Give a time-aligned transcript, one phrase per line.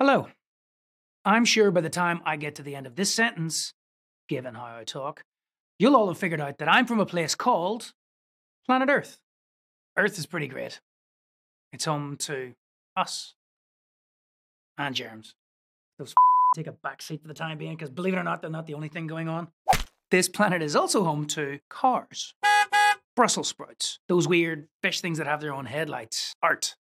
[0.00, 0.28] Hello.
[1.26, 3.74] I'm sure by the time I get to the end of this sentence,
[4.30, 5.24] given how I talk,
[5.78, 7.92] you'll all have figured out that I'm from a place called
[8.64, 9.20] Planet Earth.
[9.98, 10.80] Earth is pretty great.
[11.74, 12.54] It's home to
[12.96, 13.34] us
[14.78, 15.34] and germs.
[15.98, 16.14] Those
[16.56, 18.66] take a back seat for the time being, because believe it or not, they're not
[18.66, 19.48] the only thing going on.
[20.10, 22.32] This planet is also home to cars,
[23.14, 26.76] Brussels sprouts, those weird fish things that have their own headlights, art,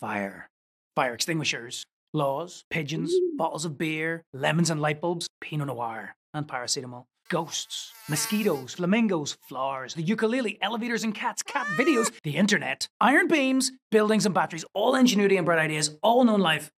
[0.00, 0.50] fire,
[0.96, 7.06] fire extinguishers, laws, pigeons, bottles of beer, lemons and light bulbs, Pinot Noir, and paracetamol.
[7.30, 13.72] Ghosts, mosquitoes, flamingos, flowers, the ukulele, elevators and cats, cat videos, the internet, iron beams,
[13.90, 16.70] buildings and batteries, all ingenuity and bright ideas, all known life,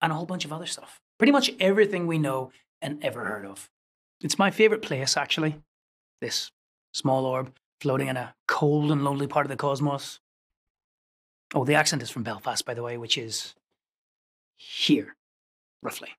[0.00, 1.00] and a whole bunch of other stuff.
[1.18, 3.68] Pretty much everything we know and ever heard of.
[4.20, 5.56] It's my favourite place, actually.
[6.20, 6.52] This
[6.92, 10.20] small orb floating in a cold and lonely part of the cosmos.
[11.54, 13.54] Oh, the accent is from Belfast, by the way, which is
[14.58, 15.16] here,
[15.82, 16.10] roughly.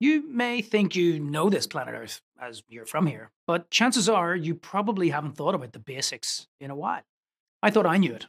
[0.00, 4.36] You may think you know this planet Earth as you're from here, but chances are
[4.36, 7.02] you probably haven't thought about the basics in a while.
[7.62, 8.26] I thought I knew it.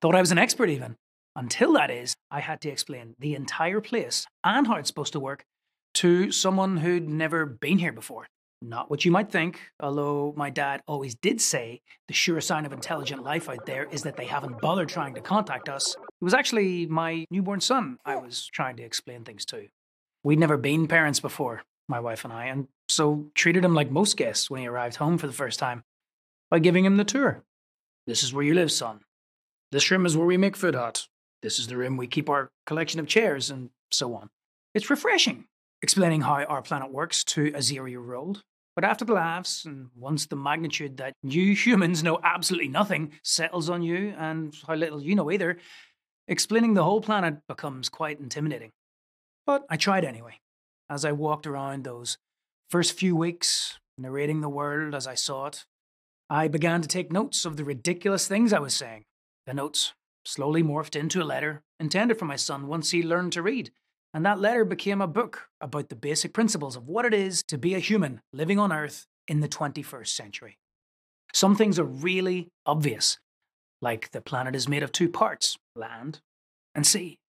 [0.00, 0.96] Thought I was an expert even.
[1.36, 5.20] Until that is, I had to explain the entire place and how it's supposed to
[5.20, 5.44] work
[5.94, 8.26] to someone who'd never been here before.
[8.62, 12.72] Not what you might think, although my dad always did say the surest sign of
[12.72, 15.96] intelligent life out there is that they haven't bothered trying to contact us.
[15.96, 19.68] It was actually my newborn son I was trying to explain things to.
[20.22, 24.18] We'd never been parents before, my wife and I, and so treated him like most
[24.18, 25.84] guests when he arrived home for the first time
[26.50, 27.42] by giving him the tour.
[28.06, 29.00] This is where you live, son.
[29.72, 31.08] This room is where we make food hot.
[31.42, 34.28] This is the room we keep our collection of chairs, and so on.
[34.74, 35.46] It's refreshing,
[35.80, 38.42] explaining how our planet works to a zero year old.
[38.74, 43.68] But after the laughs, and once the magnitude that you humans know absolutely nothing settles
[43.68, 45.58] on you, and how little you know either,
[46.28, 48.70] explaining the whole planet becomes quite intimidating.
[49.46, 50.38] But I tried anyway,
[50.88, 52.18] as I walked around those
[52.68, 55.64] first few weeks, narrating the world as I saw it.
[56.28, 59.04] I began to take notes of the ridiculous things I was saying.
[59.46, 59.94] The notes
[60.24, 63.72] slowly morphed into a letter intended for my son once he learned to read.
[64.12, 67.56] And that letter became a book about the basic principles of what it is to
[67.56, 70.58] be a human living on Earth in the 21st century.
[71.32, 73.18] Some things are really obvious,
[73.80, 76.20] like the planet is made of two parts land
[76.74, 77.20] and sea.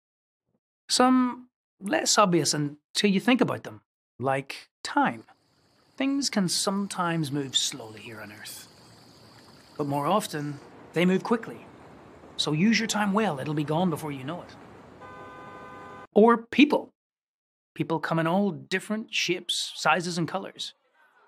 [0.89, 1.49] Some
[1.83, 3.83] less obvious until you think about them,
[4.19, 5.25] like time.
[5.97, 8.69] Things can sometimes move slowly here on Earth,
[9.77, 10.59] but more often,
[10.95, 11.59] they move quickly.
[12.39, 14.55] So use your time well, it'll be gone before you know it.
[16.23, 16.93] Or people.
[17.75, 20.75] People come in all different shapes, sizes, and colors.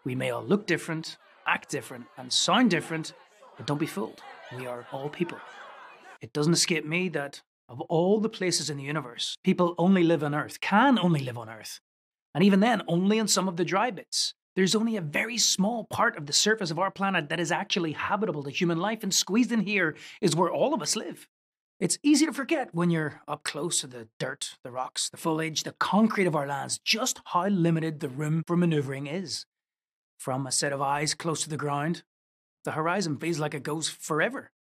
[0.04, 1.16] We may all look different,
[1.46, 3.14] act different, and sound different,
[3.56, 4.20] but don't be fooled.
[4.54, 5.38] We are all people.
[6.20, 10.22] It doesn't escape me that of all the places in the universe, people only live
[10.22, 11.80] on Earth, can only live on Earth.
[12.34, 14.34] And even then, only in some of the dry bits.
[14.56, 17.92] There's only a very small part of the surface of our planet that is actually
[17.92, 21.28] habitable to human life, and squeezed in here is where all of us live.
[21.82, 25.64] It's easy to forget when you're up close to the dirt, the rocks, the foliage,
[25.64, 29.46] the concrete of our lands, just how limited the room for manoeuvring is.
[30.16, 32.04] From a set of eyes close to the ground,
[32.64, 34.52] the horizon feels like it goes forever.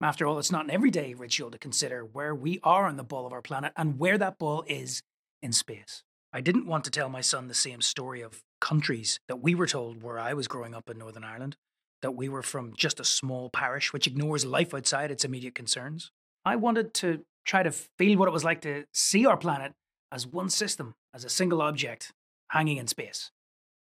[0.00, 3.26] After all, it's not an everyday ritual to consider where we are on the ball
[3.26, 5.02] of our planet and where that ball is
[5.42, 6.04] in space.
[6.32, 9.66] I didn't want to tell my son the same story of countries that we were
[9.66, 11.56] told where I was growing up in Northern Ireland,
[12.02, 16.12] that we were from just a small parish which ignores life outside its immediate concerns.
[16.44, 19.72] I wanted to try to feel what it was like to see our planet
[20.10, 22.12] as one system, as a single object
[22.48, 23.30] hanging in space.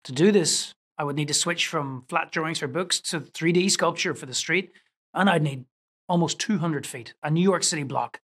[0.05, 3.71] To do this, I would need to switch from flat drawings for books to 3D
[3.71, 4.71] sculpture for the street,
[5.13, 5.65] and I'd need
[6.07, 8.19] almost 200 feet, a New York City block,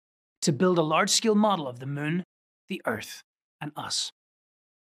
[0.43, 2.25] to build a large scale model of the moon,
[2.69, 3.23] the Earth,
[3.61, 4.11] and us.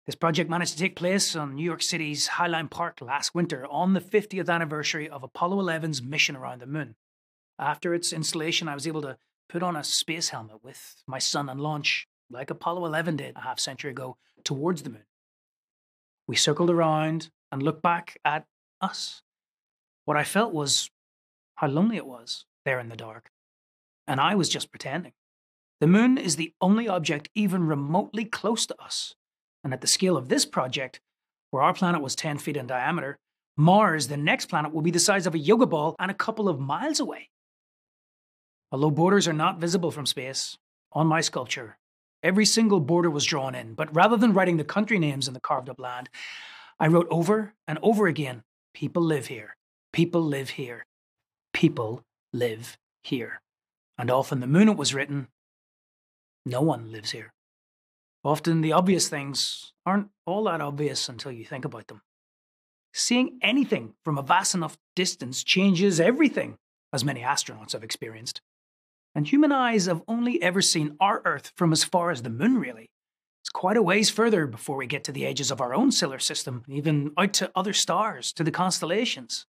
[0.06, 3.94] This project managed to take place on New York City's Highline Park last winter on
[3.94, 6.96] the 50th anniversary of Apollo 11's mission around the moon.
[7.60, 9.18] After its installation, I was able to
[9.50, 13.42] put on a space helmet with my son and launch, like Apollo 11 did a
[13.42, 15.06] half century ago, towards the moon.
[16.28, 18.46] We circled around and looked back at
[18.80, 19.24] us.
[20.06, 20.92] What I felt was
[21.56, 23.32] how lonely it was there in the dark.
[24.08, 25.14] And I was just pretending.
[25.82, 29.16] The moon is the only object even remotely close to us.
[29.64, 31.02] And at the scale of this project,
[31.52, 33.18] where our planet was 10 feet in diameter,
[33.58, 36.48] Mars, the next planet, will be the size of a yoga ball and a couple
[36.48, 37.30] of miles away.
[38.72, 40.58] Although borders are not visible from space,
[40.92, 41.78] on my sculpture,
[42.22, 45.40] every single border was drawn in, but rather than writing the country names in the
[45.40, 46.10] carved up land,
[46.80, 48.44] I wrote over and over again
[48.74, 49.56] people live here,
[49.92, 50.86] people live here,
[51.54, 53.42] people live here.
[53.98, 55.28] And off in the moon it was written,
[56.46, 57.34] no one lives here.
[58.24, 62.02] Often the obvious things aren't all that obvious until you think about them.
[62.94, 66.58] Seeing anything from a vast enough distance changes everything,
[66.92, 68.42] as many astronauts have experienced.
[69.16, 72.58] And human eyes have only ever seen our Earth from as far as the moon,
[72.58, 72.90] really.
[73.42, 76.20] It's quite a ways further before we get to the edges of our own solar
[76.20, 79.46] system, even out to other stars, to the constellations.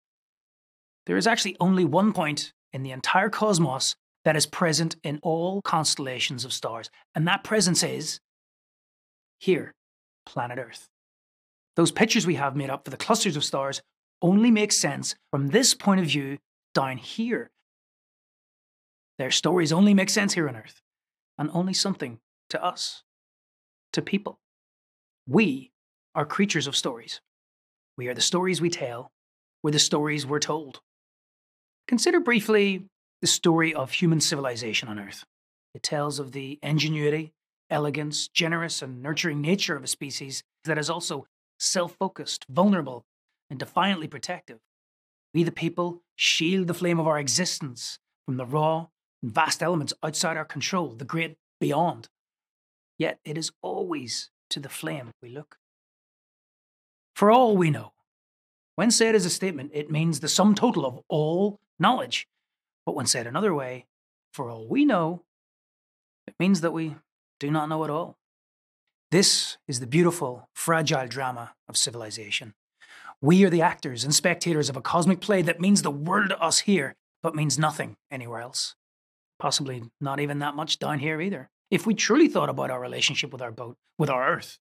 [1.06, 5.60] There is actually only one point in the entire cosmos that is present in all
[5.62, 8.20] constellations of stars, and that presence is
[9.38, 9.74] here,
[10.26, 10.88] planet Earth.
[11.76, 13.82] Those pictures we have made up for the clusters of stars
[14.22, 16.38] only make sense from this point of view
[16.72, 17.50] down here.
[19.18, 20.82] Their stories only make sense here on Earth,
[21.38, 22.18] and only something
[22.50, 23.02] to us,
[23.92, 24.40] to people.
[25.26, 25.72] We
[26.14, 27.20] are creatures of stories.
[27.96, 29.12] We are the stories we tell,
[29.62, 30.80] we're the stories we're told.
[31.86, 32.84] Consider briefly
[33.20, 35.24] the story of human civilization on Earth.
[35.74, 37.32] It tells of the ingenuity,
[37.70, 41.26] elegance, generous, and nurturing nature of a species that is also
[41.58, 43.04] self focused, vulnerable,
[43.48, 44.58] and defiantly protective.
[45.32, 48.88] We, the people, shield the flame of our existence from the raw
[49.30, 52.08] vast elements outside our control, the great beyond.
[52.98, 55.56] Yet it is always to the flame we look.
[57.14, 57.92] For all we know,
[58.76, 62.26] when said as a statement, it means the sum total of all knowledge.
[62.84, 63.86] But when said another way,
[64.32, 65.22] for all we know,
[66.26, 66.96] it means that we
[67.38, 68.18] do not know at all.
[69.10, 72.54] This is the beautiful, fragile drama of civilization.
[73.20, 76.42] We are the actors and spectators of a cosmic play that means the world to
[76.42, 78.74] us here, but means nothing anywhere else.
[79.38, 81.50] Possibly not even that much down here either.
[81.70, 84.58] If we truly thought about our relationship with our boat, with our Earth,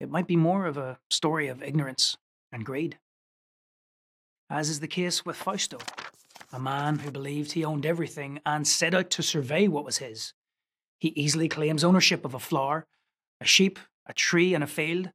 [0.00, 2.16] it might be more of a story of ignorance
[2.50, 2.98] and greed.
[4.50, 5.78] As is the case with Fausto,
[6.52, 10.34] a man who believed he owned everything and set out to survey what was his.
[10.98, 12.86] He easily claims ownership of a flower,
[13.40, 15.10] a sheep, a tree, and a field.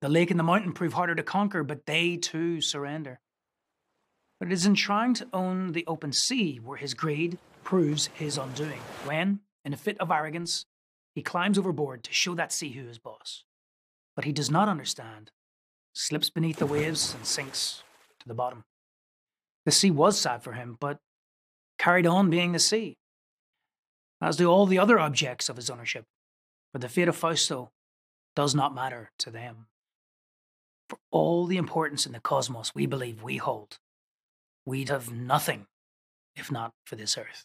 [0.00, 3.20] The lake and the mountain prove harder to conquer, but they too surrender.
[4.38, 8.38] But it is in trying to own the open sea where his greed proves his
[8.38, 10.66] undoing, when, in a fit of arrogance,
[11.14, 13.44] he climbs overboard to show that sea who is boss.
[14.14, 15.30] But he does not understand,
[15.92, 17.82] slips beneath the waves, and sinks
[18.20, 18.64] to the bottom.
[19.64, 20.98] The sea was sad for him, but
[21.78, 22.98] carried on being the sea
[24.20, 26.06] as do all the other objects of his ownership,
[26.72, 27.70] for the fate of Fausto
[28.34, 29.66] does not matter to them.
[30.88, 33.78] For all the importance in the cosmos we believe we hold,
[34.64, 35.66] we'd have nothing
[36.36, 37.44] if not for this earth,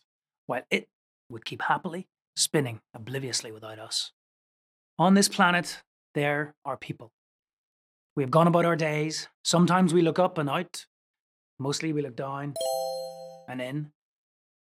[0.49, 0.87] while it
[1.29, 4.11] would keep happily spinning obliviously without us.
[4.97, 5.83] On this planet,
[6.15, 7.11] there are people.
[8.15, 9.27] We have gone about our days.
[9.43, 10.87] Sometimes we look up and out,
[11.59, 12.55] mostly we look down
[13.47, 13.91] and in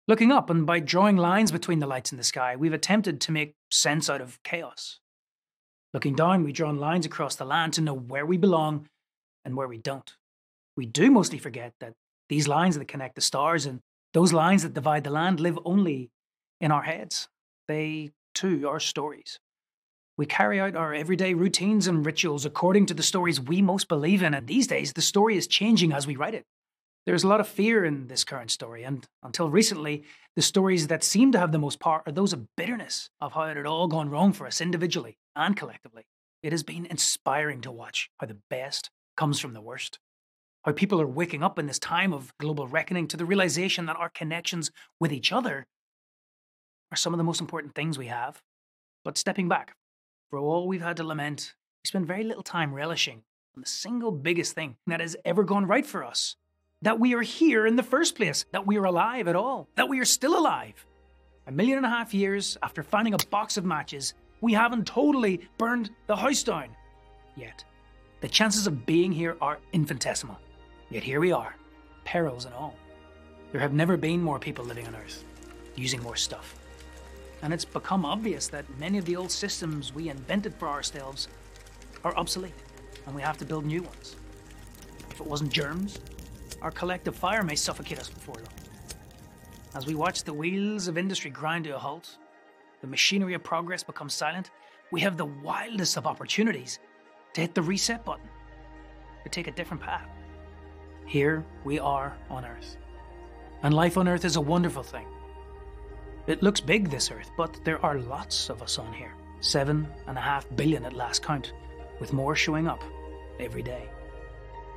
[0.07, 3.31] looking up, and by drawing lines between the lights in the sky, we've attempted to
[3.31, 4.99] make sense out of chaos.
[5.93, 8.87] Looking down, we've drawn lines across the land to know where we belong
[9.43, 10.13] and where we don't.
[10.77, 11.93] We do mostly forget that
[12.29, 13.81] these lines that connect the stars and
[14.13, 16.11] those lines that divide the land live only
[16.59, 17.27] in our heads.
[17.67, 19.39] They, too, are stories.
[20.17, 24.21] We carry out our everyday routines and rituals according to the stories we most believe
[24.21, 26.45] in, and these days the story is changing as we write it.
[27.05, 30.03] There's a lot of fear in this current story, and until recently,
[30.35, 33.43] the stories that seem to have the most power are those of bitterness of how
[33.43, 36.03] it had all gone wrong for us individually and collectively.
[36.43, 39.97] It has been inspiring to watch how the best comes from the worst.
[40.63, 43.95] How people are waking up in this time of global reckoning to the realization that
[43.95, 45.65] our connections with each other
[46.91, 48.43] are some of the most important things we have.
[49.03, 49.75] But stepping back,
[50.29, 53.23] for all we've had to lament, we spend very little time relishing
[53.55, 56.35] on the single biggest thing that has ever gone right for us
[56.83, 59.89] that we are here in the first place, that we are alive at all, that
[59.89, 60.85] we are still alive.
[61.47, 65.41] A million and a half years after finding a box of matches, we haven't totally
[65.57, 66.69] burned the house down
[67.35, 67.63] yet.
[68.21, 70.37] The chances of being here are infinitesimal.
[70.91, 71.55] Yet here we are,
[72.03, 72.75] perils and all.
[73.53, 75.23] There have never been more people living on Earth,
[75.77, 76.59] using more stuff.
[77.41, 81.29] And it's become obvious that many of the old systems we invented for ourselves
[82.03, 82.53] are obsolete,
[83.05, 84.17] and we have to build new ones.
[85.09, 85.97] If it wasn't germs,
[86.61, 88.53] our collective fire may suffocate us before long.
[89.73, 92.17] As we watch the wheels of industry grind to a halt,
[92.81, 94.51] the machinery of progress becomes silent,
[94.91, 96.79] we have the wildest of opportunities
[97.33, 98.27] to hit the reset button,
[99.23, 100.05] to take a different path.
[101.05, 102.77] Here we are on Earth.
[103.63, 105.05] And life on Earth is a wonderful thing.
[106.27, 109.13] It looks big, this Earth, but there are lots of us on here.
[109.41, 111.53] Seven and a half billion at last count,
[111.99, 112.83] with more showing up
[113.39, 113.89] every day.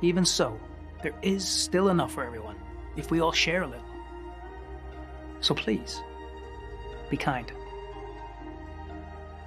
[0.01, 0.59] Even so,
[1.03, 2.57] there is still enough for everyone
[2.97, 3.85] if we all share a little.
[5.39, 6.01] So please,
[7.09, 7.51] be kind.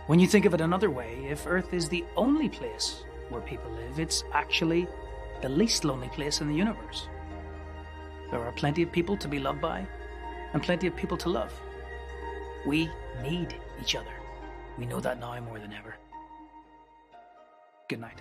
[0.07, 3.71] When you think of it another way, if Earth is the only place where people
[3.73, 4.89] live, it's actually
[5.43, 7.09] the least lonely place in the universe.
[8.31, 9.87] There are plenty of people to be loved by,
[10.53, 11.53] and plenty of people to love.
[12.67, 12.91] We
[13.23, 14.13] need each other.
[14.77, 15.97] We know that now more than ever.
[17.89, 18.21] Good night.